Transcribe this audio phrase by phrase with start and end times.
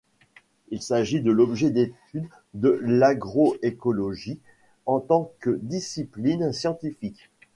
[0.69, 4.39] Il s'agit de l'objet d'étude de l'agroécologie
[4.87, 7.29] en tant que discipline scientifique.